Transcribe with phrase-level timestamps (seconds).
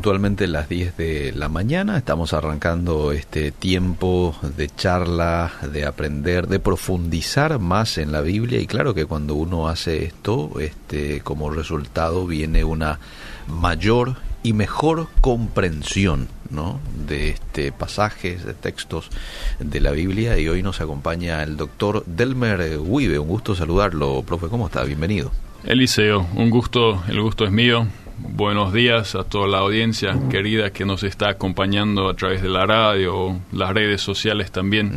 [0.00, 6.58] Puntualmente las 10 de la mañana estamos arrancando este tiempo de charla, de aprender, de
[6.58, 12.26] profundizar más en la Biblia y claro que cuando uno hace esto, este como resultado
[12.26, 12.98] viene una
[13.46, 16.80] mayor y mejor comprensión ¿no?
[17.06, 19.10] de este pasajes, de textos
[19.58, 23.18] de la Biblia y hoy nos acompaña el doctor Delmer Wibe.
[23.18, 24.82] Un gusto saludarlo, profe, ¿cómo está?
[24.82, 25.30] Bienvenido.
[25.64, 27.86] Eliseo, un gusto, el gusto es mío.
[28.22, 32.66] Buenos días a toda la audiencia querida que nos está acompañando a través de la
[32.66, 34.92] radio o las redes sociales también.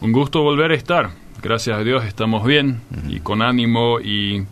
[0.00, 1.10] Un gusto volver a estar.
[1.42, 4.44] Gracias a Dios estamos bien y con ánimo y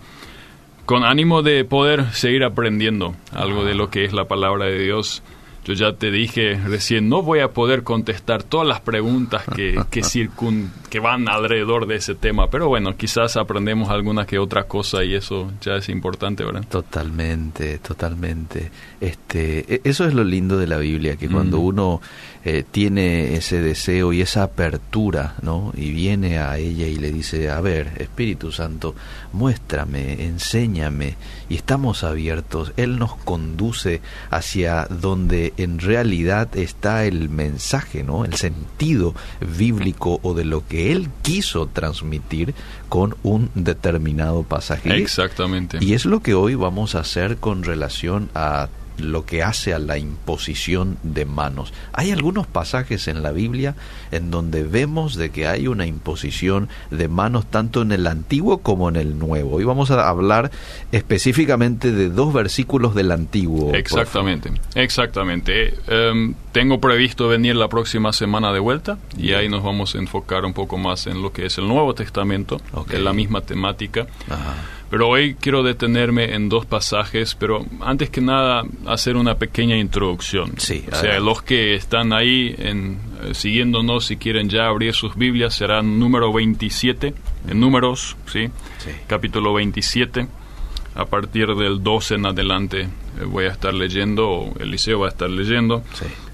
[0.85, 5.23] con ánimo de poder seguir aprendiendo algo de lo que es la palabra de Dios
[5.65, 10.03] yo ya te dije recién, no voy a poder contestar todas las preguntas que, que,
[10.03, 15.03] circun, que van alrededor de ese tema, pero bueno, quizás aprendemos alguna que otra cosa
[15.03, 16.67] y eso ya es importante, ¿verdad?
[16.69, 18.71] Totalmente, totalmente.
[19.01, 21.65] Este, e, eso es lo lindo de la Biblia, que cuando mm.
[21.65, 22.03] uno
[22.45, 25.73] eh, tiene ese deseo y esa apertura, ¿no?
[25.77, 28.95] Y viene a ella y le dice, a ver, Espíritu Santo,
[29.33, 31.15] muéstrame, enséñame,
[31.49, 38.27] y estamos abiertos, Él nos conduce hacia donde en realidad está el mensaje, ¿no?
[38.27, 39.15] El sentido
[39.57, 42.55] bíblico o de lo que Él quiso transmitir
[42.89, 44.97] con un determinado pasaje.
[44.97, 45.79] Exactamente.
[45.81, 49.79] Y es lo que hoy vamos a hacer con relación a lo que hace a
[49.79, 51.73] la imposición de manos.
[51.93, 53.75] Hay algunos pasajes en la Biblia
[54.11, 58.89] en donde vemos de que hay una imposición de manos tanto en el Antiguo como
[58.89, 59.57] en el Nuevo.
[59.57, 60.51] Hoy vamos a hablar
[60.93, 63.75] específicamente de dos versículos del Antiguo.
[63.75, 65.75] Exactamente, exactamente.
[65.87, 70.45] Em, tengo previsto venir la próxima semana de vuelta y ahí nos vamos a enfocar
[70.45, 74.07] un poco más en lo que es el Nuevo Testamento, en la misma temática.
[74.29, 74.55] Ajá.
[74.93, 80.53] Pero hoy quiero detenerme en dos pasajes, pero antes que nada hacer una pequeña introducción.
[80.59, 85.17] Sí, o sea, los que están ahí en, eh, siguiéndonos, si quieren ya abrir sus
[85.17, 87.15] Biblias, será número 27,
[87.49, 88.51] en números, ¿sí?
[89.07, 90.27] Capítulo 27.
[90.95, 95.11] A partir del 12 en adelante eh, voy a estar leyendo, o Eliseo va a
[95.11, 95.83] estar leyendo,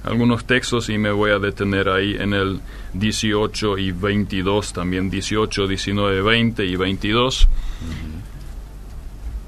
[0.09, 2.61] algunos textos y me voy a detener ahí en el
[2.95, 7.49] 18 y 22, también 18, 19, 20 y 22.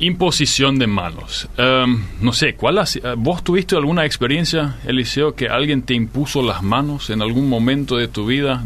[0.00, 1.48] Imposición de manos.
[1.56, 6.62] Em, no sé, ¿cuál eh, ¿vos tuviste alguna experiencia, Eliseo, que alguien te impuso las
[6.62, 8.64] manos en algún momento de tu vida,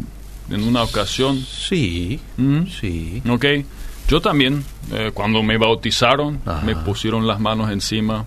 [0.50, 1.40] en una ocasión?
[1.40, 2.66] Sí, ¿Mm?
[2.66, 3.22] sí.
[3.28, 3.44] Ok,
[4.06, 8.26] yo también, eh, cuando me bautizaron, me pusieron las manos encima.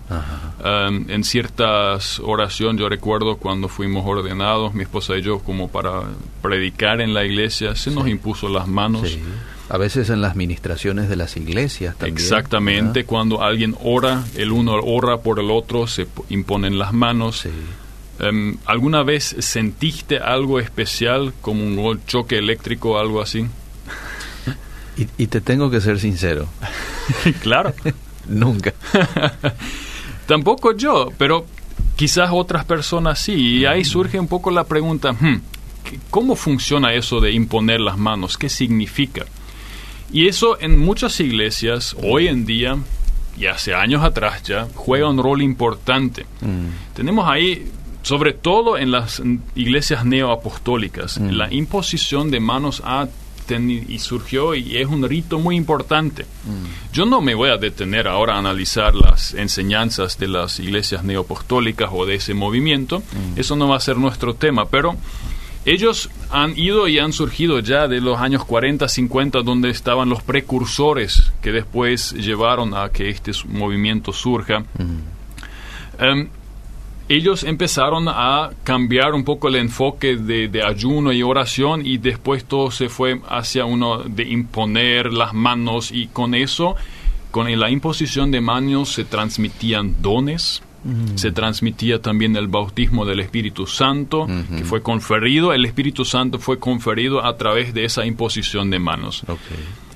[0.64, 6.02] Em, en ciertas oraciones, yo recuerdo cuando fuimos ordenados, mi esposa y yo, como para
[6.42, 9.08] predicar en la iglesia, se nos impuso las manos.
[9.08, 9.20] Sí.
[9.70, 12.16] A veces en las ministraciones de las iglesias también.
[12.16, 17.46] Exactamente, cuando alguien ora, el uno ora por el otro, se imponen las manos.
[18.18, 23.46] Em, ¿Alguna vez sentiste algo especial, como un choque eléctrico o algo así?
[25.16, 26.48] Y, te tengo que ser sincero.
[27.42, 27.72] claro.
[28.28, 28.74] Nunca.
[30.26, 31.46] Tampoco yo, pero
[31.96, 33.32] quizás otras personas sí.
[33.32, 35.40] Y ahí surge un poco la pregunta, hmm,
[36.10, 38.36] ¿cómo funciona eso de imponer las manos?
[38.36, 39.24] ¿Qué significa?
[40.12, 42.76] Y eso en muchas iglesias hoy en día
[43.38, 46.26] y hace años atrás ya juega un rol importante.
[46.40, 46.94] Mm.
[46.94, 47.70] Tenemos ahí,
[48.02, 49.22] sobre todo en las
[49.54, 51.28] iglesias neoapostólicas, mm.
[51.30, 53.06] la imposición de manos a
[53.56, 56.24] y surgió y es un rito muy importante.
[56.24, 56.92] Mm.
[56.92, 61.90] Yo no me voy a detener ahora a analizar las enseñanzas de las iglesias neoapostólicas
[61.92, 63.02] o de ese movimiento,
[63.36, 64.96] eso no va a ser nuestro tema, pero
[65.64, 70.22] ellos han ido y han surgido ya de los años 40, 50, donde estaban los
[70.22, 74.64] precursores que después llevaron a que este movimiento surja.
[75.98, 76.28] Em,
[77.08, 82.70] ellos empezaron a cambiar un poco el enfoque de, ayuno y oración y después todo
[82.70, 86.76] se fue hacia uno de imponer las manos y con eso,
[87.30, 90.62] con la imposición de manos se transmitían dones,
[91.16, 94.26] se transmitía también el bautismo del Espíritu Santo,
[94.56, 99.24] que fue conferido, el Espíritu Santo fue conferido a través de esa imposición de manos.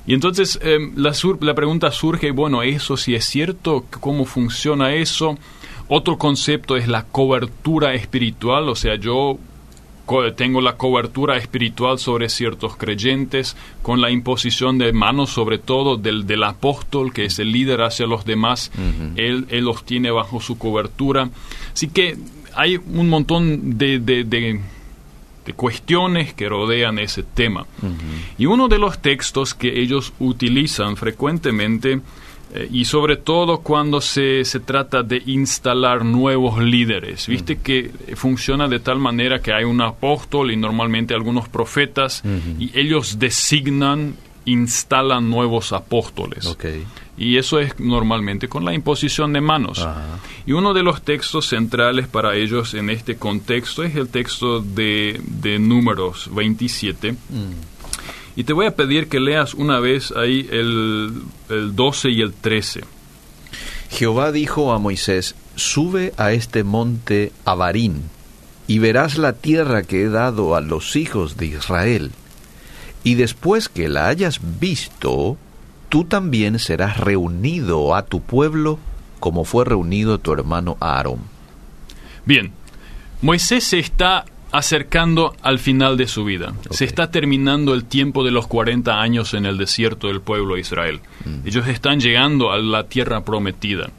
[0.06, 5.38] Y entonces em, la, la pregunta surge, bueno, eso si es cierto, ¿cómo funciona eso?
[5.94, 9.38] Otro concepto es la cobertura espiritual, o sea, yo
[10.36, 16.26] tengo la cobertura espiritual sobre ciertos creyentes, con la imposición de manos sobre todo del,
[16.26, 18.72] del apóstol, que es el líder hacia los demás,
[19.16, 21.28] él, él, los tiene bajo su cobertura.
[21.74, 22.16] Así que
[22.54, 24.60] hay un montón de, de, de,
[25.54, 27.66] cuestiones que rodean ese tema.
[28.38, 32.00] Y uno de los textos que ellos utilizan frecuentemente
[32.54, 37.26] Eh, y sobre todo cuando se, se, trata de instalar nuevos líderes.
[37.26, 42.22] Viste que funciona de tal manera que hay un apóstol y normalmente algunos profetas
[42.58, 46.56] y ellos designan, instalan nuevos apóstoles.
[47.16, 49.86] Y eso es normalmente con la imposición de manos.
[50.44, 55.20] Y uno de los textos centrales para ellos en este contexto es el texto de,
[55.24, 57.14] de Números 27.
[58.34, 62.32] Y te voy a pedir que leas una vez ahí el, el 12 y el
[62.32, 62.82] 13.
[63.90, 68.04] Jehová dijo a Moisés, sube a este monte Abarín,
[68.66, 72.12] y verás la tierra que he dado a los hijos de Israel.
[73.04, 75.36] Y después que la hayas visto,
[75.88, 78.78] tú también serás reunido a tu pueblo
[79.22, 81.20] como fue reunido tu hermano Aarón.
[82.26, 82.50] Bien,
[83.20, 86.52] Moisés se está acercando al final de su vida.
[86.70, 90.60] Se está terminando el tiempo de los 40 años en el desierto del pueblo de
[90.60, 91.00] Israel.
[91.24, 91.48] Mm.
[91.48, 93.90] Ellos están llegando a la tierra prometida.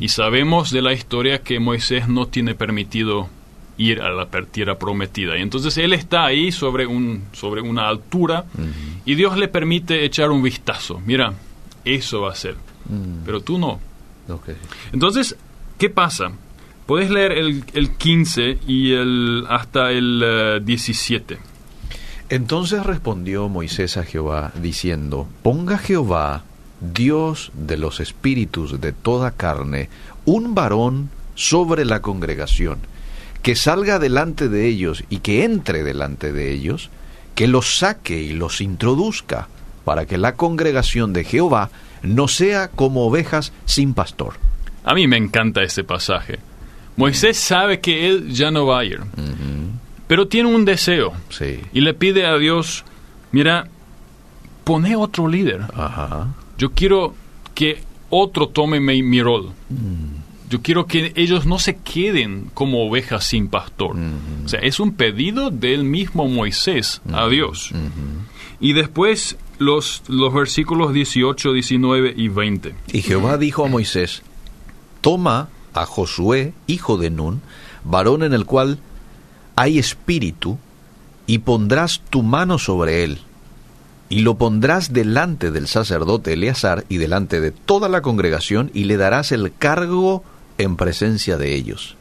[0.00, 3.28] Y sabemos de la historia que Moisés no tiene permitido
[3.76, 5.36] ir a la tierra prometida.
[5.38, 8.46] Y entonces él está ahí sobre, un, sobre una altura
[9.04, 11.00] y Dios le permite echar un vistazo.
[11.04, 11.34] Mira,
[11.84, 12.54] eso va a ser.
[12.88, 13.24] Mm.
[13.26, 13.78] Pero tú no.
[14.92, 15.36] Entonces,
[15.78, 16.32] ¿qué pasa?
[16.88, 21.34] Puedes leer el, el 15 y el, hasta el 17.
[21.34, 21.38] Eh,
[22.30, 26.44] Entonces respondió Moisés a Jehová, diciendo, Ponga Jehová,
[26.80, 29.90] Dios de los espíritus de toda carne,
[30.24, 32.78] un varón sobre la congregación,
[33.42, 36.88] que salga delante de ellos y que entre delante de ellos,
[37.34, 39.48] que los saque y los introduzca,
[39.84, 41.68] para que la congregación de Jehová
[42.02, 44.36] no sea como ovejas sin pastor.
[44.84, 46.38] A mí me encanta ese pasaje.
[46.98, 49.00] Moisés sabe que él ya no va a ir,
[50.08, 51.12] pero tiene un deseo
[51.72, 52.84] y le pide a Dios,
[53.30, 53.68] mira,
[54.64, 55.62] pone otro líder.
[56.58, 57.14] Yo quiero
[57.54, 59.52] que otro tome mi, rol.
[59.68, 60.50] Mm.
[60.50, 63.96] Yo quiero que ellos no se queden como ovejas sin pastor.
[64.44, 67.70] O sea, es un pedido del mismo Moisés a Dios.
[68.60, 72.74] Y después los, los versículos 18, 19 y 20.
[72.92, 74.22] Y Jehová dijo a Moisés,
[75.00, 77.40] toma a Josué, hijo de Nun,
[77.84, 78.78] varón en el cual
[79.56, 80.58] hay espíritu,
[81.26, 83.18] y pondrás tu mano sobre él,
[84.08, 88.96] y lo pondrás delante del sacerdote Eleazar y delante de toda la congregación, y le
[88.96, 90.24] darás el cargo
[90.56, 91.96] en presencia de ellos.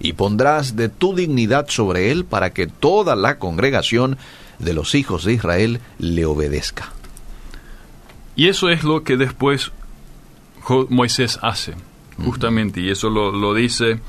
[0.00, 4.16] Y pondrás de tu dignidad sobre él para que toda la congregación
[4.60, 6.92] de los hijos de Israel le obedezca.
[8.36, 9.72] Y eso es lo que después
[10.88, 11.74] Moisés hace
[12.24, 14.00] justamente, y eso lo, dice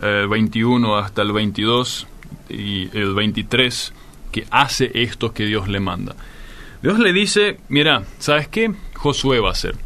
[0.00, 2.06] el eh, 21 hasta el 22
[2.48, 3.92] y el 23,
[4.32, 6.14] que hace esto que Dios le manda.
[6.82, 8.72] Dios le dice, mira, ¿sabes qué?
[8.94, 9.76] Josué va a ser.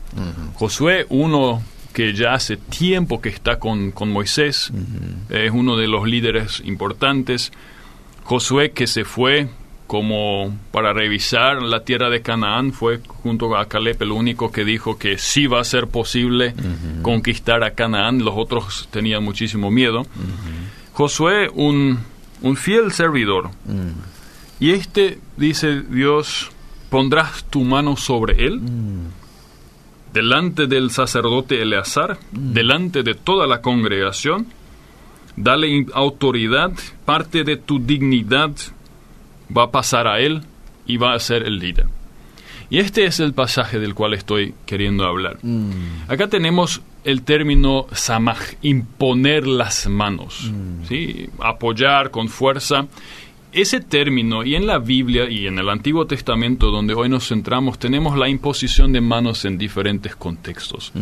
[0.54, 1.62] Josué, uno
[1.92, 4.72] que ya hace tiempo que está con, Moisés,
[5.28, 7.52] es uno de los líderes importantes.
[8.24, 9.48] Josué que se fue
[9.90, 14.96] como para revisar la tierra de Canaán, fue junto a Caleb el único que dijo
[14.96, 16.54] que sí va a ser posible
[17.02, 20.06] conquistar a Canaán, los otros tenían muchísimo miedo.
[20.92, 21.98] Josué, un,
[22.40, 23.50] un, fiel servidor,
[24.60, 26.52] y este, dice Dios,
[26.88, 28.60] pondrás tu mano sobre él,
[30.12, 34.46] delante del sacerdote Eleazar, delante de toda la congregación,
[35.34, 36.70] dale autoridad,
[37.04, 38.52] parte de tu dignidad,
[39.56, 40.42] va a pasar a él
[40.86, 41.86] y va a ser el líder.
[42.70, 45.38] Y este es el pasaje del cual estoy queriendo hablar.
[45.42, 46.08] Mm.
[46.08, 50.84] Acá tenemos el término samaj, imponer las manos, mm.
[50.86, 51.28] ¿sí?
[51.40, 52.86] apoyar con fuerza
[53.52, 57.78] ese término, y en la Biblia y en el Antiguo Testamento, donde hoy nos centramos,
[57.78, 60.92] tenemos la imposición de manos en diferentes contextos.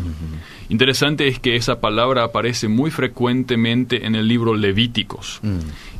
[0.68, 5.58] Interesante es que esa palabra aparece muy frecuentemente en el libro Levíticos, mm.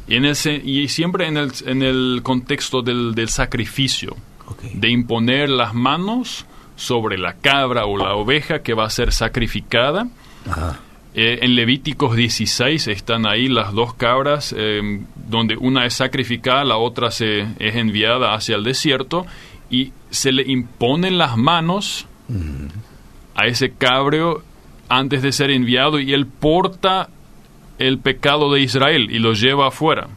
[0.08, 0.26] y, en
[0.64, 4.16] y siempre en el, en el contexto del, del sacrificio,
[4.72, 10.08] de imponer las manos sobre la cabra o la oveja que va a ser sacrificada.
[11.14, 16.76] Eh, en Levíticos 16 están ahí las dos cabras, eh, donde una es sacrificada, la
[16.76, 19.26] otra se, es enviada hacia el desierto,
[19.70, 22.06] y se le imponen las manos
[23.34, 24.42] a ese cabrio
[24.88, 27.08] antes de ser enviado, y él porta
[27.78, 30.08] el pecado de Israel y lo lleva afuera.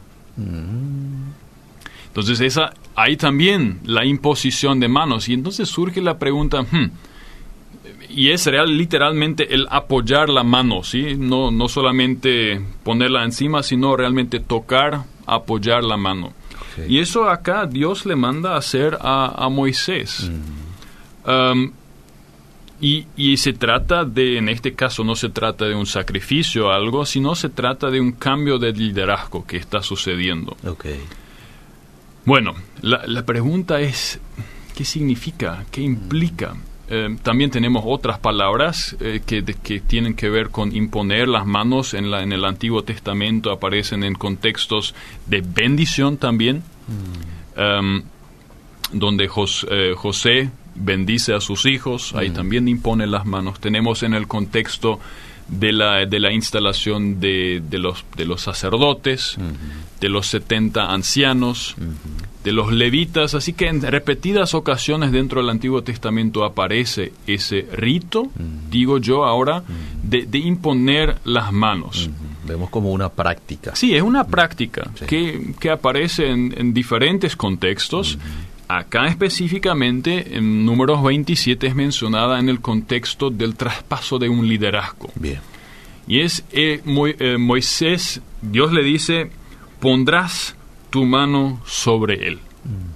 [2.08, 6.90] Entonces esa, hay también la imposición de manos, y entonces surge la pregunta, hmm,
[8.14, 11.14] y es real literalmente el apoyar la mano, ¿sí?
[11.16, 16.32] No, no solamente ponerla encima, sino realmente tocar, apoyar la mano.
[16.88, 20.30] Y eso acá Dios le manda a hacer a, Moisés.
[20.30, 21.30] Mm.
[21.30, 21.72] Um,
[22.80, 26.70] Y, y, se trata de, en este caso no se trata de un sacrificio o
[26.72, 30.56] algo, sino se trata de un cambio de liderazgo que está sucediendo.
[30.66, 31.00] Okay.
[32.24, 34.18] Bueno, la, la pregunta es,
[34.74, 35.64] ¿qué significa?
[35.70, 36.56] ¿Qué implica?
[36.88, 41.46] Eh, también tenemos otras palabras eh, que, de, que, tienen que ver con imponer las
[41.46, 41.94] manos.
[41.94, 44.94] En, la, en el Antiguo Testamento aparecen en contextos
[45.26, 46.62] de bendición también,
[47.56, 47.60] mm.
[47.60, 48.02] um,
[48.92, 52.34] donde Jos, eh, José bendice a sus hijos, ahí mm.
[52.34, 53.60] también impone las manos.
[53.60, 55.00] Tenemos en el contexto
[55.48, 60.00] de la, de la instalación de, de, los, de los sacerdotes, -huh.
[60.00, 62.31] de los 70 ancianos, -huh.
[62.44, 68.30] De los levitas, así que en repetidas ocasiones dentro del Antiguo Testamento aparece ese rito,
[68.70, 69.62] digo yo ahora,
[70.02, 72.10] de, de, imponer las manos.
[72.44, 73.76] Vemos como una práctica.
[73.76, 75.06] Sí, es una práctica sí.
[75.06, 78.18] que, que, aparece en, en diferentes contextos
[78.72, 85.10] Acá específicamente, en números 27 es mencionada en el contexto del traspaso de un liderazgo.
[85.14, 85.40] Bien.
[86.06, 89.30] Y es eh, Mo, eh, Moisés, Dios le dice,
[89.78, 90.56] pondrás
[90.92, 92.36] tu mano sobre él.
[92.36, 92.92] Mm.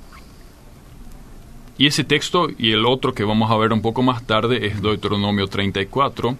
[1.79, 4.81] Y ese texto y el otro que vamos a ver un poco más tarde es
[4.81, 6.37] Deuteronomio 34.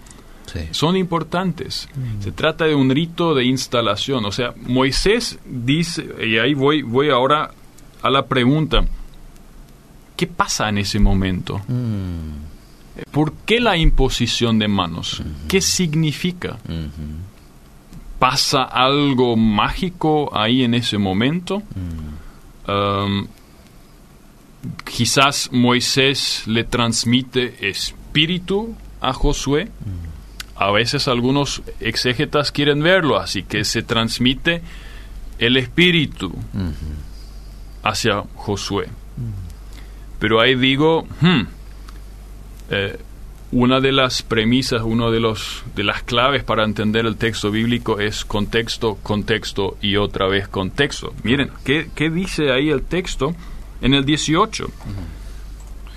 [0.47, 0.61] Sí.
[0.71, 1.89] Son importantes.
[1.97, 2.23] Mm.
[2.23, 4.25] Se trata de un rito de instalación.
[4.25, 7.51] O sea, Moisés dice, y ahí voy, voy ahora
[8.03, 8.85] a la pregunta,
[10.17, 11.61] ¿Qué pasa en ese momento?
[11.69, 13.11] Mm.
[13.11, 15.21] ¿Por qué la imposición de manos?
[15.21, 15.49] Uh -huh.
[15.49, 16.57] ¿Qué significa?
[16.67, 16.89] Uh -huh.
[18.19, 21.63] ¿Pasa algo mágico ahí en ese momento?
[22.67, 23.27] Um,
[24.85, 29.69] quizás Moisés le transmite espíritu a Josué.
[30.57, 34.63] A veces algunos exégetas quieren verlo, así que se transmite
[35.39, 36.33] el espíritu
[37.83, 38.89] hacia Josué.
[40.19, 41.43] Pero ahí digo, hmm,
[42.71, 42.99] eh,
[43.57, 47.99] una de las premisas, una de, los, de las claves para entender el texto bíblico
[48.01, 51.15] es contexto, contexto y otra vez contexto.
[51.23, 53.35] Miren, ¿qué, qué dice ahí el texto
[53.81, 54.65] en el 18?
[54.65, 54.73] Uh -huh.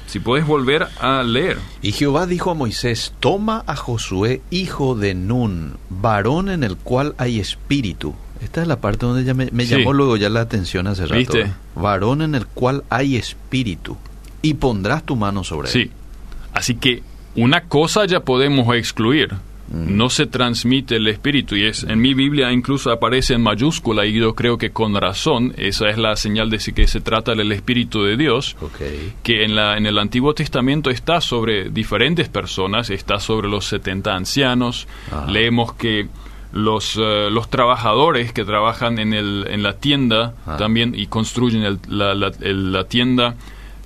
[0.08, 1.58] Si puedes volver a leer.
[1.82, 7.14] Y Jehová dijo a Moisés, toma a Josué, hijo de Nun, varón en el cual
[7.18, 8.16] hay espíritu.
[8.42, 9.76] Esta es la parte donde ya me, me sí.
[9.76, 11.18] llamó luego ya la atención hace rato.
[11.18, 11.52] ¿Viste?
[11.76, 13.98] Varón en el cual hay espíritu
[14.42, 15.80] y pondrás tu mano sobre sí.
[15.80, 15.88] él.
[15.88, 15.92] Sí.
[16.54, 17.04] Así que
[17.44, 19.34] una cosa ya podemos excluir.
[19.72, 19.98] Mm.
[19.98, 24.14] No se transmite el espíritu y es en mi Biblia incluso aparece en mayúscula y
[24.14, 28.04] yo creo que con razón esa es la señal de que se trata del espíritu
[28.04, 29.14] de Dios okay.
[29.22, 34.16] que en la en el Antiguo Testamento está sobre diferentes personas está sobre los 70
[34.16, 34.88] ancianos
[35.28, 36.08] leemos que
[36.52, 41.80] los, uh, los trabajadores que trabajan en, el, en la tienda también y construyen el,
[41.88, 43.36] la, la, el, la, tienda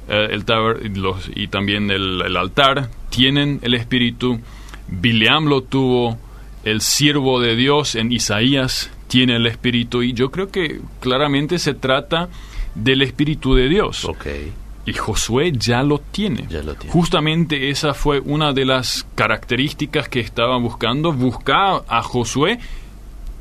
[0.07, 4.39] eh, el taber, los, y también el, el, altar tienen el espíritu.
[4.88, 6.17] Bileam lo tuvo,
[6.63, 11.75] el siervo de Dios en Isaías tiene el espíritu y yo creo que claramente se
[11.75, 12.29] trata
[12.74, 14.05] del espíritu de Dios.
[14.05, 14.51] Okay.
[14.86, 16.48] Y Josué ya lo, tiene.
[16.50, 16.91] ya lo tiene.
[16.91, 21.13] Justamente esa fue una de las características que estaban buscando.
[21.13, 22.60] Buscar a Josué,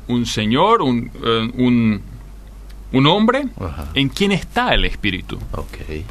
[0.07, 2.01] un señor, un, uh, un,
[2.91, 3.89] un hombre Ajá.
[3.95, 5.39] en quien está el espíritu.
[5.51, 6.05] Okay.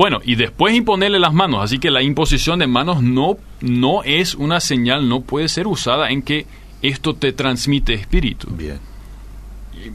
[0.00, 1.62] Bueno, y después imponerle las manos.
[1.62, 6.08] Así que la imposición de manos no, no es una señal, no puede ser usada
[6.08, 6.46] en que
[6.80, 8.48] esto te transmite espíritu.
[8.50, 8.78] Bien.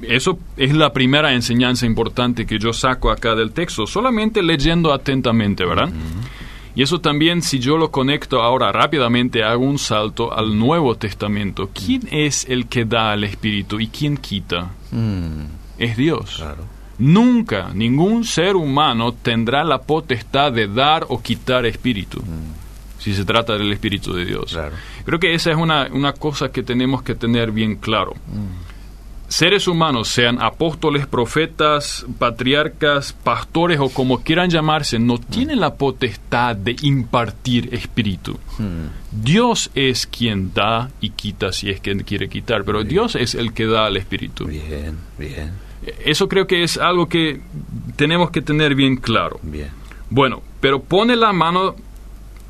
[0.03, 5.65] Eso es la primera enseñanza importante que yo saco acá del texto, solamente leyendo atentamente,
[5.65, 5.87] ¿verdad?
[5.87, 6.75] Uh -huh.
[6.75, 11.71] Y eso también, si yo lo conecto ahora rápidamente, hago un salto al Nuevo Testamento.
[11.73, 12.07] ¿Quién mm.
[12.11, 14.69] es el que da al Espíritu y quién quita?
[14.91, 15.45] Mm.
[15.79, 16.35] Es Dios.
[16.35, 16.74] Claro.
[16.97, 22.19] Nunca ningún ser humano tendrá la potestad de dar o quitar espíritu.
[22.21, 22.65] Mm.
[22.99, 24.51] Si se trata del Espíritu de Dios.
[24.51, 24.75] Claro.
[25.03, 28.13] Creo que esa es una, una, cosa que tenemos que tener bien claro.
[28.13, 29.27] Mm.
[29.27, 35.23] Seres humanos, sean apóstoles, profetas, patriarcas, pastores o como quieran llamarse, no mm.
[35.29, 38.39] tienen la potestad de impartir espíritu.
[39.11, 42.89] Dios es quien da y quita si es quien quiere quitar, pero bien.
[42.89, 44.45] Dios es el que da al espíritu.
[44.45, 45.64] Bien, bien.
[46.03, 47.41] Eso creo que es algo que
[47.95, 49.39] tenemos que tener bien claro.
[49.41, 49.69] Bien.
[50.09, 51.75] Bueno, pero pone la mano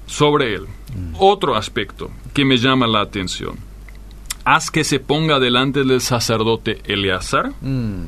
[0.05, 0.63] sobre él.
[0.95, 1.15] Mm.
[1.19, 3.57] Otro aspecto que me llama la atención.
[4.43, 8.05] Haz que se ponga delante del sacerdote Eleazar mm.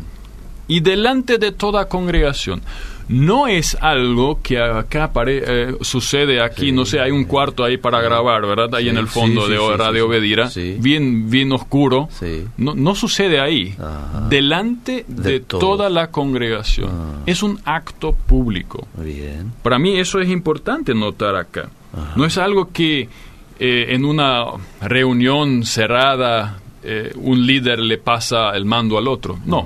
[0.68, 2.62] y delante de toda congregación
[3.10, 7.78] no es algo que acá eh, sucede aquí, sí, no sé, hay un cuarto ahí
[7.78, 8.76] para grabar, ¿verdad?
[8.76, 10.50] Ahí sí, en el fondo sí, de Radio Obedira,
[10.80, 12.10] bien, bien oscuro.
[12.58, 14.28] No, no, sucede ahí, Ajá.
[14.30, 16.90] delante de, de toda la congregación.
[16.92, 17.22] Ah.
[17.26, 18.88] Es un acto público.
[18.98, 19.52] Bien.
[19.64, 21.70] Para mí eso es importante notar acá.
[22.16, 23.10] No es algo que
[23.60, 24.46] eh, en una
[24.82, 29.40] reunión cerrada eh, un líder le pasa el mando al otro.
[29.46, 29.66] No,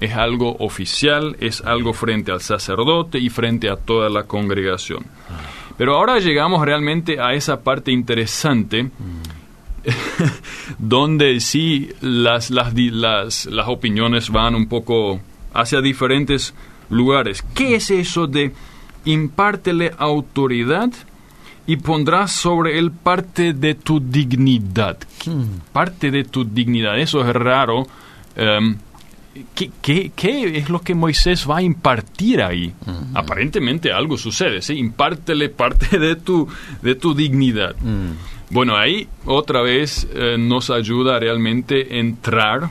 [0.00, 5.04] es algo oficial, es algo frente al sacerdote y frente a toda la congregación.
[5.76, 8.90] Pero ahora llegamos realmente a esa parte interesante.
[10.78, 15.20] donde sí las, las, las, las opiniones van un poco
[15.54, 16.54] hacia diferentes
[16.90, 17.42] lugares.
[17.54, 18.52] ¿Qué es eso de
[19.04, 20.90] impártele autoridad
[21.66, 24.98] y pondrás sobre él parte de tu dignidad?
[25.26, 25.60] Hmm.
[25.72, 26.98] Parte de tu dignidad.
[26.98, 27.86] Eso es raro.
[28.36, 28.76] Em,
[29.54, 29.70] ¿qué,
[30.14, 32.72] qué, es lo que Moisés va a impartir ahí?
[33.14, 34.74] Aparentemente algo sucede, ¿sí?
[34.74, 36.48] Impártele parte de tu,
[36.82, 37.74] de tu dignidad.
[37.76, 38.12] Hmm.
[38.50, 42.70] Bueno, ahí otra vez eh, nos ayuda realmente a entrar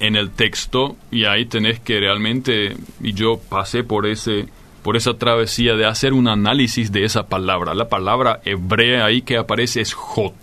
[0.00, 4.46] en el texto y ahí tenés que realmente, y yo pasé por ese
[4.84, 7.72] por esa travesía de hacer un análisis de esa palabra.
[7.72, 10.34] La palabra hebrea ahí que aparece es hot.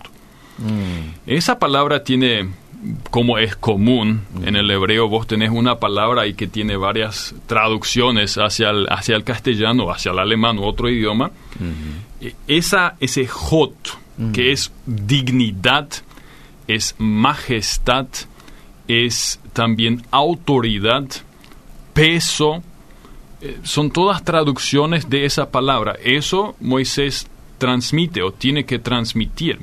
[0.58, 1.14] Mm.
[1.28, 2.50] Esa palabra tiene,
[3.10, 8.36] como es común en el hebreo, vos tenés una palabra ahí que tiene varias traducciones
[8.36, 11.30] hacia el, hacia el castellano, hacia el alemán u otro idioma.
[12.20, 13.74] E, esa, ese hot,
[14.32, 15.88] que es dignidad,
[16.66, 18.06] es majestad,
[18.88, 21.04] es también autoridad,
[21.92, 22.62] peso,
[23.40, 25.96] eh, son todas traducciones de esa palabra.
[26.02, 29.60] Eso Moisés transmite o tiene que transmitir.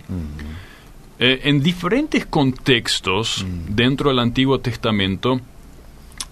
[1.20, 5.40] Eh, en diferentes contextos dentro del Antiguo Testamento,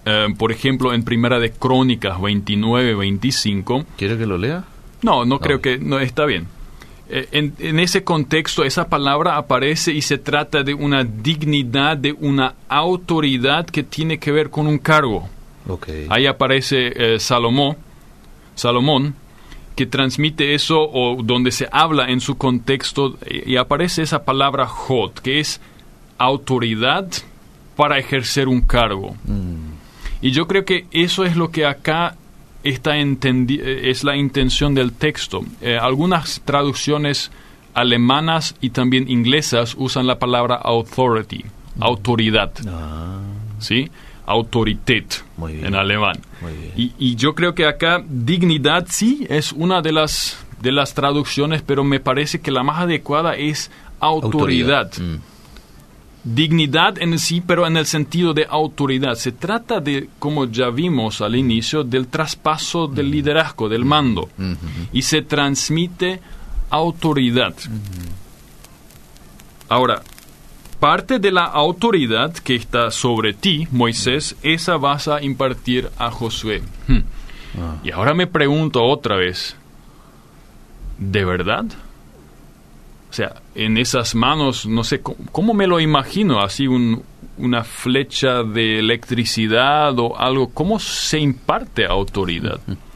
[0.04, 3.84] eh, por ejemplo, en Primera de Crónicas 29, 25.
[3.96, 4.64] ¿Quiere que lo lea?
[5.02, 5.78] No, no creo que...
[5.78, 6.46] No, está bien.
[7.10, 12.54] En, en, ese contexto esa palabra aparece y se trata de una dignidad, de una
[12.68, 15.28] autoridad que tiene que ver con un cargo.
[16.08, 17.76] Ahí aparece eh, Salomón,
[18.54, 19.14] Salomón,
[19.78, 25.20] que transmite eso o donde se habla en su contexto y aparece esa palabra hot,
[25.20, 25.60] que es
[26.18, 27.06] autoridad
[27.76, 29.14] para ejercer un cargo.
[29.22, 29.74] Mm.
[30.20, 32.16] Y yo creo que eso es lo que acá
[32.64, 35.44] está es la intención del texto.
[35.60, 37.30] Eh, algunas traducciones
[37.72, 41.44] alemanas y también inglesas usan la palabra authority,
[41.76, 41.82] mm.
[41.84, 42.50] autoridad.
[42.66, 43.20] Ah.
[43.60, 43.88] ¿Sí?
[44.28, 46.20] Autorität en alemán.
[46.76, 51.82] Y, yo creo que acá dignidad sí es una de las, de las traducciones, pero
[51.82, 54.92] me parece que la más adecuada es autoridad.
[54.98, 55.16] Mm.
[56.24, 59.14] Dignidad en sí, pero en el sentido de autoridad.
[59.14, 63.10] Se trata de, como ya vimos al inicio, del traspaso del mm.
[63.10, 64.28] liderazgo, del mando.
[64.38, 64.88] Mm-hmm.
[64.92, 66.20] Y se transmite
[66.68, 67.54] autoridad.
[69.70, 70.02] Ahora,
[70.80, 76.62] parte de la autoridad que está sobre ti, Moisés, esa vas a impartir a Josué.
[76.86, 76.98] Hmm.
[77.60, 77.76] Ah.
[77.82, 79.56] Y ahora me pregunto otra vez,
[80.98, 81.64] ¿de verdad?
[83.10, 86.40] O sea, en esas manos, no sé, ¿cómo, me lo imagino?
[86.40, 90.50] Así una flecha de electricidad o algo.
[90.50, 92.60] ¿Cómo se imparte autoridad?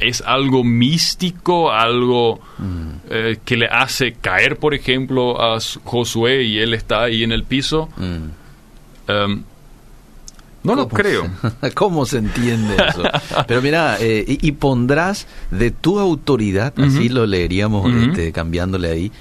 [0.00, 2.88] es, algo místico, algo mm.
[3.10, 7.44] eh, que le hace caer, por ejemplo, a Josué y él está ahí en el
[7.44, 7.88] piso.
[7.96, 9.10] Mm.
[9.10, 9.42] Em,
[10.64, 11.30] no lo creo.
[11.74, 13.02] ¿Cómo se entiende eso?
[13.46, 19.12] Pero mira, eh, y, pondrás de tu autoridad, así lo leeríamos este, cambiándole ahí,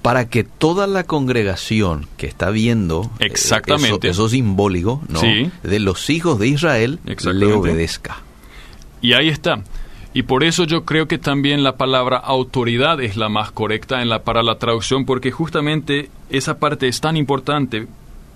[0.00, 4.08] para que toda la congregación que está viendo eh, Exactamente.
[4.08, 5.20] Eso, simbólico ¿no?
[5.62, 8.18] de los hijos de Israel le obedezca.
[9.04, 9.62] Y ahí está.
[10.14, 14.08] Y por eso yo creo que también la palabra autoridad es la más correcta en
[14.08, 17.86] la, para la traducción, porque justamente esa parte es tan importante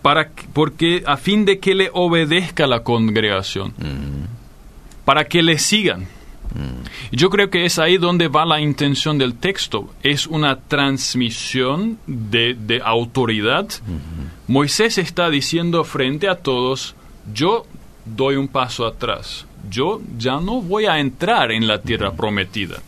[0.03, 5.07] para, porque a fin de que le obedezca la congregación, mm.
[5.07, 6.03] para que le sigan.
[6.03, 7.13] Mm.
[7.13, 9.89] Yo creo que es ahí donde va la intención del texto.
[10.03, 13.69] Es una transmisión de, de autoridad.
[13.69, 14.49] Mm-hmm.
[14.49, 16.95] Moisés está diciendo frente a todos,
[17.33, 17.65] yo
[18.05, 22.83] doy un paso atrás yo ya no voy a entrar en la tierra prometida.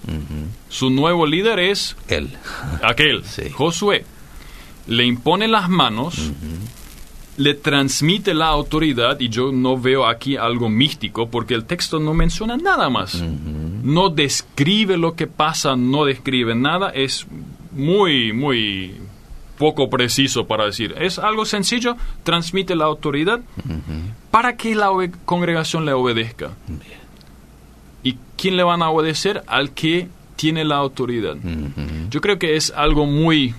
[0.69, 2.31] Su nuevo líder es él,
[2.83, 4.05] aquel, Josué.
[4.87, 6.33] Le impone las manos,
[7.37, 12.15] le transmite la autoridad y yo no veo aquí algo místico porque el texto no
[12.15, 13.23] menciona nada más.
[13.83, 17.27] No describe lo que pasa, no describe nada, es
[17.73, 18.95] muy, muy
[19.61, 20.95] poco preciso para decir.
[20.99, 23.41] Es algo sencillo, transmite la autoridad
[24.31, 24.89] para que la
[25.27, 26.53] congregación le obedezca.
[28.03, 29.43] ¿Y quién le van a obedecer?
[29.47, 31.37] Al que tiene la autoridad.
[32.09, 33.55] Yo creo que es algo muy,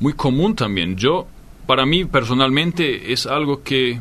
[0.00, 0.96] muy común también.
[0.96, 1.28] Yo,
[1.68, 4.00] para mí personalmente, es algo que eh,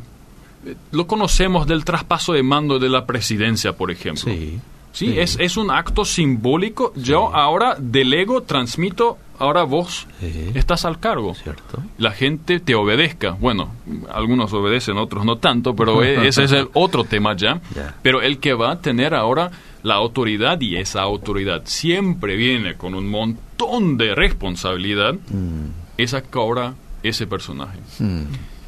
[0.91, 4.33] lo conocemos del traspaso de mando de la presidencia, por ejemplo.
[4.33, 4.59] ¿sí?
[5.01, 6.93] Es, es un acto simbólico.
[6.95, 10.51] Yo ahora delego, transmito, ahora vos Sí.
[10.55, 11.33] estás al cargo.
[11.35, 11.81] ¿Cierto?
[11.97, 13.31] La gente te obedezca.
[13.31, 13.71] Bueno,
[14.13, 17.61] algunos obedecen, otros no tanto, pero e- ese es el otro tema ya.
[18.01, 19.51] Pero el que va a tener ahora
[19.83, 26.39] la autoridad y esa autoridad siempre viene con un montón de responsabilidad, Mm, es acá
[26.39, 27.79] ahora ese personaje.
[27.99, 28.23] mm,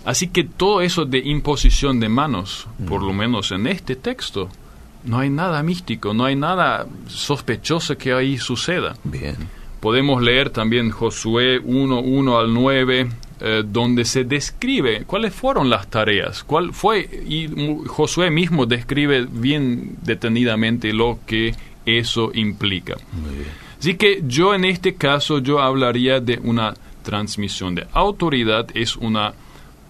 [0.05, 4.47] Así que todo eso de imposición de manos, por lo menos en este texto,
[5.08, 8.96] no hay nada místico, no hay nada sospechoso que ahí suceda.
[9.04, 9.36] bien.
[9.80, 15.88] Podemos leer también Josué 1, 1 al 9, eh, donde se describe cuáles fueron las
[15.88, 17.48] tareas, cuál fue, y
[17.86, 21.54] Josué mismo describe bien detenidamente lo que
[21.86, 22.96] eso implica.
[23.13, 23.52] Muy bien.
[23.80, 29.34] Así que yo en este caso yo hablaría de una transmisión de autoridad, es una,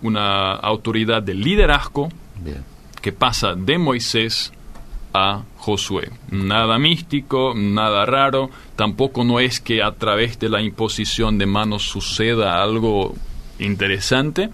[0.01, 2.09] una autoridad de liderazgo
[2.43, 2.63] Bien.
[3.01, 4.51] que pasa de Moisés
[5.17, 6.11] a Josué.
[6.31, 11.83] Nada místico, nada raro, tampoco no es que a través de la imposición de manos
[11.83, 13.15] suceda algo
[13.59, 14.49] interesante,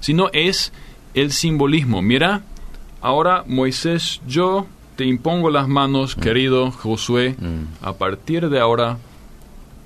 [0.00, 0.72] sino es
[1.14, 2.02] el simbolismo.
[2.02, 2.42] Mira,
[3.00, 7.84] ahora Moisés, yo te impongo las manos, querido Josué, Mm.
[7.84, 8.98] a partir de ahora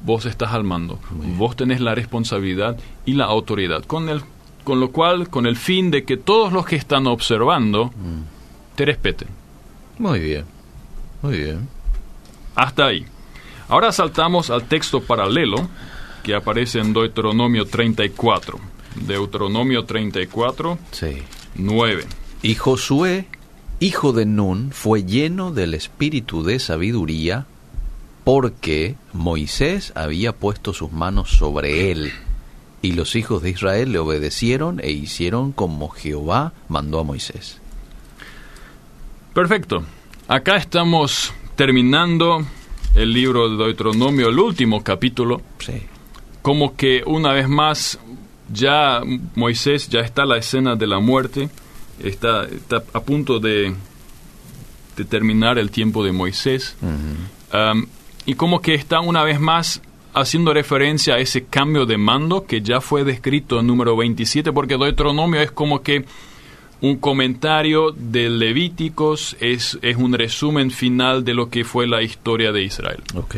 [0.02, 0.98] vos estás al mando,
[1.38, 4.22] vos tenés la responsabilidad y la autoridad, con, el,
[4.64, 8.76] con lo cual, con el fin de que todos los que están observando Mm.
[8.76, 9.28] te respeten.
[9.98, 10.44] Muy bien.
[11.22, 11.68] Muy bien.
[12.54, 13.04] Hasta ahí.
[13.68, 15.68] Ahora saltamos al texto paralelo
[16.22, 18.58] que aparece en Deuteronomio 34.
[19.06, 21.22] Deuteronomio 34, Sí.
[21.56, 22.04] 9.
[22.42, 23.26] Y Josué,
[23.80, 27.46] hijo de Nun, fue lleno del espíritu de sabiduría
[28.24, 32.12] porque Moisés había puesto sus manos sobre él.
[32.82, 37.60] Y los hijos de Israel le obedecieron e hicieron como Jehová mandó a Moisés.
[39.34, 39.82] Perfecto.
[40.28, 42.46] Acá estamos terminando
[42.94, 45.42] el libro de Deuteronomio, el último capítulo.
[45.58, 45.82] Sí.
[46.40, 47.98] Como que una vez más
[48.52, 49.00] ya
[49.34, 51.48] Moisés ya está la escena de la muerte,
[52.00, 53.74] está, está a punto de,
[54.96, 56.76] de terminar el tiempo de Moisés.
[56.80, 57.86] Um,
[58.26, 59.82] y como que está una vez más
[60.14, 64.76] haciendo referencia a ese cambio de mando que ya fue descrito en número 27, porque
[64.78, 66.04] Deuteronomio es como que
[66.80, 72.52] un comentario de Levíticos, es, es un resumen final de lo que fue la historia
[72.52, 73.02] de Israel.
[73.14, 73.36] Ok.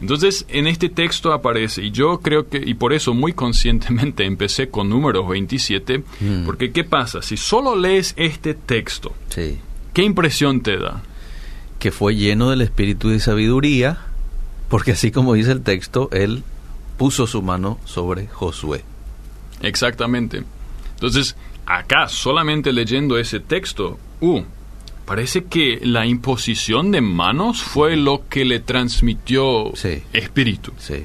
[0.00, 4.68] Entonces, en este texto aparece, y yo creo que, y por eso muy conscientemente empecé
[4.68, 6.44] con números 27, Mm.
[6.44, 7.22] porque ¿qué pasa?
[7.22, 9.58] Si solo lees este texto, Sí.
[9.94, 11.02] ¿qué impresión te da?
[11.78, 13.98] Que fue lleno del espíritu de sabiduría,
[14.68, 16.42] porque así como dice el texto, él
[16.98, 18.84] puso su mano sobre Josué.
[19.62, 20.42] Exactamente.
[20.94, 24.42] Entonces, acá, solamente leyendo ese texto, uh,
[25.04, 30.02] parece que la imposición de manos fue lo que le transmitió Sí.
[30.12, 30.72] espíritu.
[30.78, 31.04] Sí.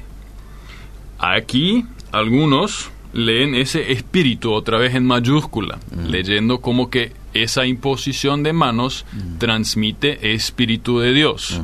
[1.17, 8.53] Aquí, algunos leen ese espíritu otra vez en mayúscula, leyendo como que esa imposición de
[8.53, 9.05] manos
[9.37, 11.59] transmite espíritu de Dios.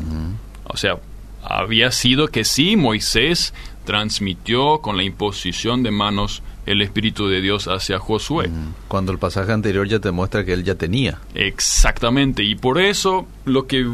[0.66, 0.98] O sea,
[1.44, 3.54] había sido que sí, Moisés
[3.86, 8.50] transmitió con la imposición de manos el espíritu de Dios hacia Josué.
[8.88, 11.20] Cuando el pasaje anterior ya te muestra que él ya tenía.
[11.36, 13.88] Exactamente, y por eso lo que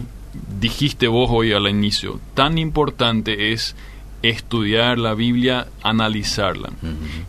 [0.60, 3.76] dijiste vos hoy al inicio, tan importante es
[4.24, 6.70] estudiar la Biblia, analizarla.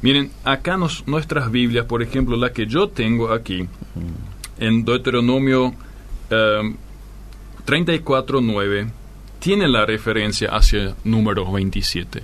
[0.03, 3.67] Miren, acá nos- nuestras Biblias, por ejemplo, la que yo tengo aquí,
[4.59, 5.75] en Deuteronomio
[6.31, 6.75] eh,
[7.67, 8.91] 34.9,
[9.39, 12.23] tiene la referencia hacia número 27.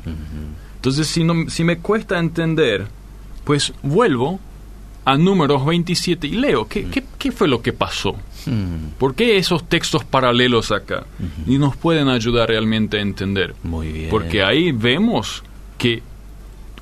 [0.76, 2.86] Entonces, si, no, si me cuesta entender,
[3.48, 4.38] pues vuelvo
[5.06, 8.12] a números 27 y leo, ¿qué, qué, qué fue lo que pasó?
[8.44, 11.06] Mm, ¿Por qué esos textos paralelos acá?
[11.46, 13.54] Y nos pueden ayudar realmente a entender.
[13.62, 14.10] Muy bien.
[14.10, 15.42] Porque ahí vemos
[15.78, 16.02] que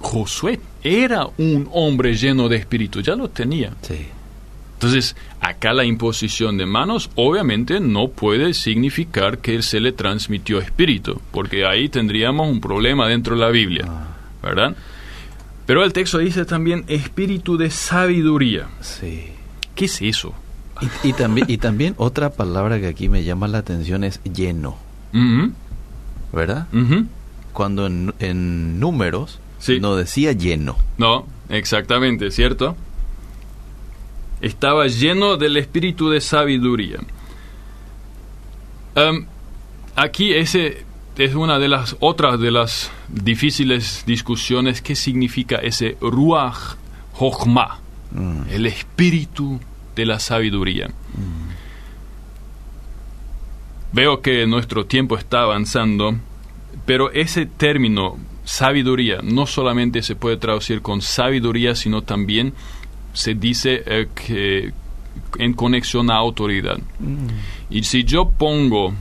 [0.00, 3.72] Josué era un hombre lleno de espíritu, ya lo tenía.
[3.82, 4.04] Sí.
[4.74, 11.20] Entonces, acá la imposición de manos obviamente no puede significar que se le transmitió espíritu,
[11.30, 14.76] porque ahí tendríamos un problema dentro de la Biblia, Ah, ¿verdad?
[15.66, 18.68] Pero el texto dice también espíritu de sabiduría.
[18.80, 19.32] sí.
[19.74, 20.32] ¿Qué es eso?
[21.02, 24.78] Y, y también, y también otra palabra que aquí me llama la atención es lleno,
[26.32, 26.66] ¿verdad?
[27.52, 29.80] Cuando en, en números Sí.
[29.80, 30.76] no decía lleno.
[30.98, 32.76] No, exactamente, ¿cierto?
[34.42, 36.98] Estaba lleno del espíritu de sabiduría.
[39.94, 40.84] Aquí ese
[41.18, 44.82] es una de las otras de las difíciles discusiones.
[44.82, 46.76] ¿Qué significa ese ruach
[47.12, 47.80] jochma?
[48.12, 49.58] Mm, El espíritu
[49.94, 50.90] de la sabiduría.
[53.92, 56.16] Veo que nuestro tiempo está avanzando,
[56.84, 62.52] pero ese término sabiduría no solamente se puede traducir con sabiduría, sino también
[63.14, 64.72] se dice eh, que
[65.38, 66.78] en conexión a autoridad.
[66.98, 67.28] Mm.
[67.70, 68.92] Y si yo pongo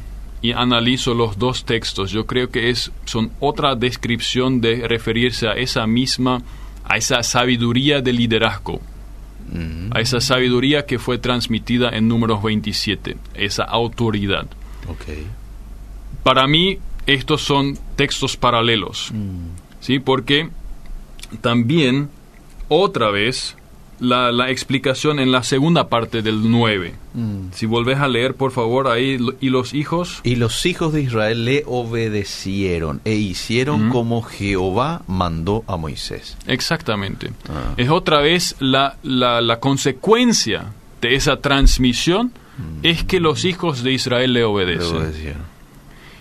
[0.41, 5.54] y analizo los dos textos, yo creo que es, son otra descripción de referirse a
[5.54, 6.43] esa misma,
[6.84, 8.80] a esa sabiduría de liderazgo,
[9.52, 9.95] mm.
[9.95, 14.45] a esa sabiduría que fue transmitida en números 27, esa autoridad.
[16.24, 19.80] Para mí, estos son textos paralelos, mm.
[19.80, 20.00] ¿sí?
[20.00, 20.50] Porque
[21.41, 22.10] también,
[22.67, 23.56] otra vez,
[23.99, 26.93] la, explicación en la segunda parte del 9.
[27.13, 27.51] Mm.
[27.51, 30.19] Si volvés a leer, por favor, ahí, y los hijos.
[30.23, 36.38] Y los hijos de Israel le obedecieron e hicieron como Jehová mandó a Moisés.
[36.47, 37.31] Exactamente.
[37.49, 37.73] Ah.
[37.77, 42.79] Es otra vez la, la, consecuencia de esa transmisión, mm.
[42.84, 45.36] es que los hijos de Israel le obedecen.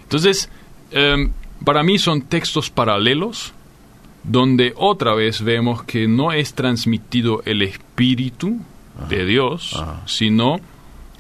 [0.02, 0.48] Entonces,
[0.90, 1.32] em,
[1.64, 3.52] para mí son textos paralelos
[4.24, 8.58] donde otra vez vemos que no es transmitido el Espíritu
[9.08, 10.60] de Dios, sino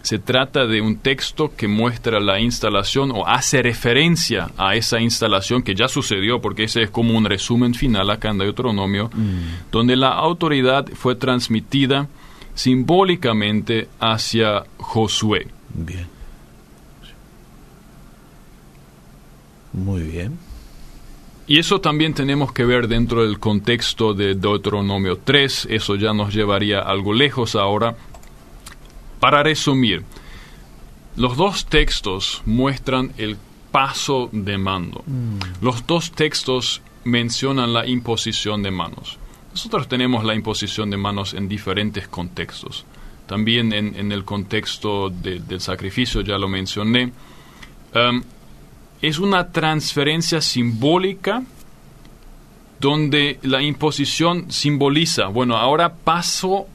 [0.02, 5.62] se trata de un texto que muestra la instalación o hace referencia a esa instalación
[5.62, 9.70] que ya sucedió, porque ese es como un resumen final acá en Deuteronomio, mm.
[9.72, 12.06] donde la autoridad fue transmitida
[12.54, 15.48] simbólicamente hacia Josué.
[15.72, 16.06] Bien.
[19.72, 20.38] Muy bien.
[21.46, 26.32] Y eso también tenemos que ver dentro del contexto de Deuteronomio 3, eso ya nos
[26.32, 27.96] llevaría algo lejos ahora.
[29.20, 30.04] Para resumir,
[31.16, 33.36] los dos textos muestran el
[33.70, 35.04] paso de mando.
[35.06, 35.64] Mm.
[35.64, 39.18] Los dos textos mencionan la imposición de manos.
[39.50, 42.84] Nosotros tenemos la imposición de manos en diferentes contextos.
[43.26, 47.12] También en, el contexto del sacrificio, ya lo mencioné.
[47.94, 48.22] Um,
[49.08, 51.42] es una transferencia simbólica
[52.80, 56.66] donde la imposición simboliza, bueno, ahora paso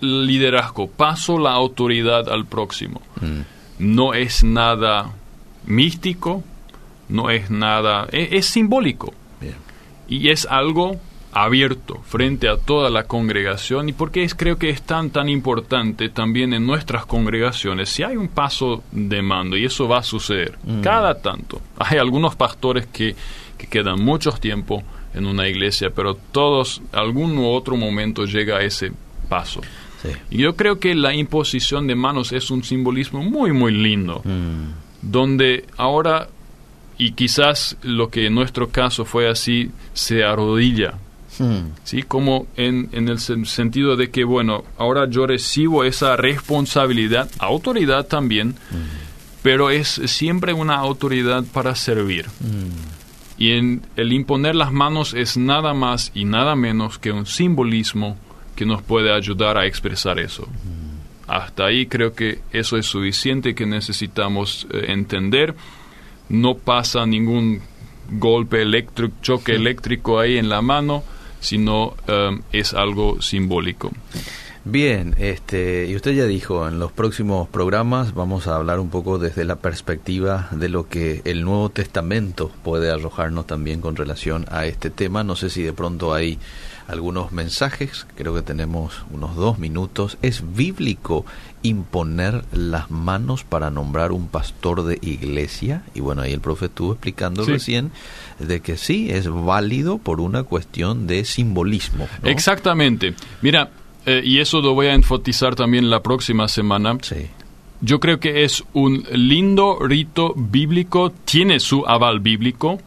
[0.00, 3.00] el liderazgo, paso la autoridad al próximo.
[3.20, 3.40] Mm.
[3.78, 5.12] No es nada
[5.66, 6.42] místico,
[7.08, 9.12] no es nada, e, es, simbólico.
[10.06, 11.00] Y es algo
[11.34, 16.08] abierto frente a toda la congregación y porque es, creo que es tan tan importante
[16.08, 20.56] también en nuestras congregaciones si hay un paso de mando y eso va a suceder
[20.64, 20.80] mm.
[20.80, 21.60] cada tanto.
[21.76, 23.16] Hay algunos pastores que,
[23.58, 28.62] que quedan mucho tiempo en una iglesia pero todos algún u otro momento llega a
[28.62, 28.92] ese
[29.28, 29.60] paso.
[30.30, 35.10] Y yo creo que la imposición de manos es un simbolismo muy muy lindo mm.
[35.10, 36.28] donde ahora
[36.96, 40.94] y quizás lo que en nuestro caso fue así se arrodilla
[41.38, 41.72] Hmm.
[41.82, 42.02] ¿sí?
[42.02, 48.50] Como en, en, el sentido de que, bueno, ahora yo recibo esa responsabilidad, autoridad también,
[48.50, 49.42] hmm.
[49.42, 52.26] pero es siempre una autoridad para servir.
[52.40, 52.94] Hmm.
[53.36, 58.16] Y en el imponer las manos es nada más y nada menos que un simbolismo
[58.54, 60.46] que nos puede ayudar a expresar eso.
[61.26, 65.54] Hasta ahí creo que eso es suficiente que necesitamos eh, entender.
[66.28, 67.60] No pasa ningún
[68.10, 71.02] golpe eléctrico, choque eléctrico ahí en la mano
[71.44, 73.92] sino um, es algo simbólico.
[74.66, 79.18] Bien, este, y usted ya dijo, en los próximos programas vamos a hablar un poco
[79.18, 84.64] desde la perspectiva de lo que el Nuevo Testamento puede arrojarnos también con relación a
[84.64, 85.22] este tema.
[85.22, 86.38] No sé si de pronto hay
[86.88, 90.16] algunos mensajes, creo que tenemos unos dos minutos.
[90.22, 91.26] ¿Es bíblico
[91.64, 95.82] imponer las manos para nombrar un pastor de iglesia?
[95.94, 97.90] Y bueno, ahí el profe estuvo explicando recién
[98.38, 102.06] de que sí, es válido por una cuestión de simbolismo.
[102.22, 103.14] Exactamente.
[103.42, 103.70] Mira,
[104.06, 106.96] eh, y eso lo voy a enfatizar también la próxima semana.
[107.02, 107.26] Sí.
[107.80, 112.78] Yo creo que es un lindo rito bíblico, tiene su aval bíblico,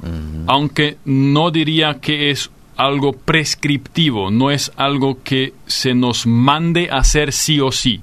[0.47, 6.97] aunque no diría que es algo prescriptivo, no es algo que se nos mande a
[6.97, 8.01] hacer sí o sí.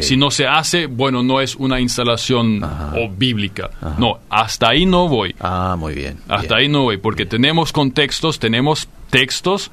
[0.00, 3.70] Si no se hace, bueno, no es una instalación o bíblica.
[3.98, 5.34] No, hasta ahí no voy.
[5.40, 6.18] Ah, muy bien.
[6.28, 9.70] Hasta ahí no voy, porque tenemos contextos, tenemos textos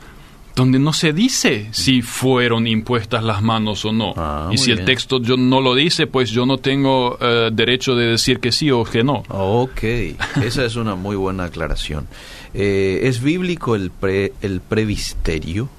[0.55, 4.13] donde no se dice si fueron impuestas las manos o no.
[4.17, 7.95] Ah, y si el texto yo no lo dice, pues yo no tengo eh, derecho
[7.95, 9.23] de decir que sí o que no.
[9.29, 9.83] Ok,
[10.43, 12.07] esa es una muy buena aclaración.
[12.53, 15.69] Eh, ¿Es bíblico el, pre, el previsterio?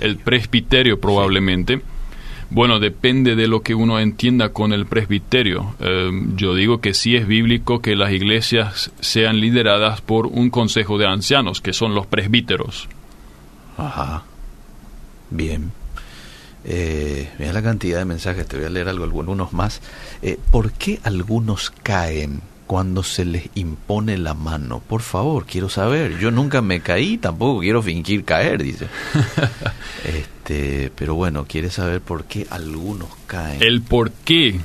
[0.00, 1.80] el, presbiterio probablemente.
[2.50, 5.74] Bueno, depende de lo que uno entienda con el presbiterio.
[5.80, 10.98] Eh, yo digo que sí es bíblico que las iglesias sean lideradas por un consejo
[10.98, 12.88] de ancianos, que son los presbíteros.
[13.76, 14.24] Ajá.
[15.30, 15.72] Bien.
[16.64, 19.80] Eh, mira la cantidad de mensajes, te voy a leer algo, algunos más.
[20.22, 24.82] Eh, ¿Por qué algunos caen cuando se les impone la mano?
[24.86, 26.18] Por favor, quiero saber.
[26.18, 28.86] Yo nunca me caí, tampoco quiero fingir caer, dice.
[30.04, 33.62] este, pero bueno, quiere saber por qué algunos caen.
[33.62, 34.58] El por qué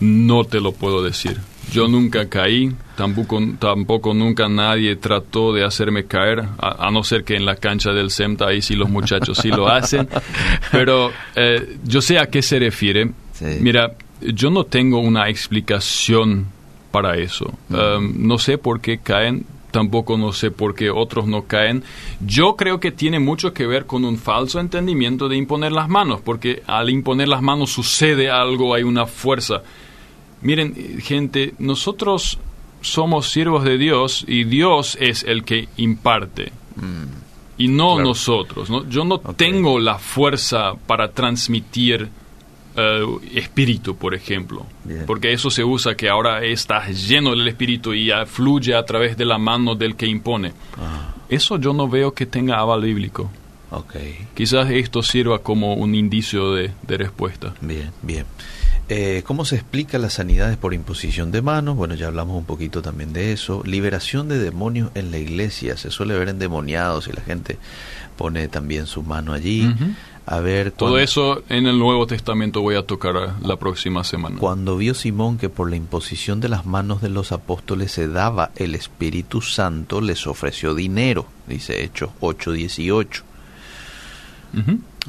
[0.00, 1.38] no te lo puedo decir.
[1.72, 7.34] Yo nunca caí, tampoco, tampoco nunca nadie trató de hacerme caer, a, no ser que
[7.34, 10.08] en la cancha del SEMTA ahí sí los muchachos sí lo hacen.
[10.70, 13.10] Pero eh, yo sé a qué se refiere.
[13.60, 16.46] Mira, yo no tengo una explicación
[16.96, 17.52] para eso.
[17.68, 21.84] Um, no sé por qué caen, tampoco no sé por qué otros no caen.
[22.24, 26.22] Yo creo que tiene mucho que ver con un falso entendimiento de imponer las manos,
[26.24, 29.60] porque al imponer las manos sucede algo, hay una fuerza.
[30.40, 32.38] Miren, gente, nosotros
[32.80, 36.50] somos siervos de Dios y Dios es el que imparte.
[36.76, 37.58] Mm.
[37.58, 38.70] Y no nosotros.
[38.88, 42.08] Yo no tengo la fuerza para transmitir
[42.76, 44.66] eh, espíritu, por ejemplo.
[45.06, 49.24] Porque eso se usa que ahora estás lleno del espíritu y fluye a través de
[49.24, 50.52] la mano del que impone.
[50.78, 51.14] Ah.
[51.28, 53.30] Eso yo no veo que tenga aval bíblico.
[53.68, 54.28] Okay.
[54.34, 57.54] Quizás esto sirva como un indicio de, de respuesta.
[57.60, 58.24] Bien, bien.
[58.88, 61.74] Eh, ¿Cómo se explica las sanidades por imposición de manos?
[61.74, 63.62] Bueno, ya hablamos un poquito también de eso.
[63.64, 65.76] Liberación de demonios en la iglesia.
[65.76, 67.58] Se suele ver endemoniados y la gente
[68.16, 69.68] pone también su mano allí.
[70.26, 70.72] A ver.
[70.72, 74.36] Todo eso en el Nuevo Testamento voy a tocar la próxima semana.
[74.38, 78.50] Cuando vio Simón que por la imposición de las manos de los apóstoles se daba
[78.56, 81.26] el Espíritu Santo, les ofreció dinero.
[81.46, 83.22] Dice Hechos 8:18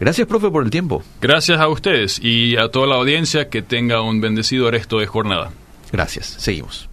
[0.00, 1.02] Gracias, profe, por el tiempo.
[1.20, 5.52] Gracias a ustedes y a toda la audiencia que tenga un bendecido resto de jornada.
[5.92, 6.36] Gracias.
[6.38, 6.89] Seguimos.